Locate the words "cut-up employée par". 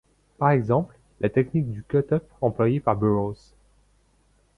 1.83-2.95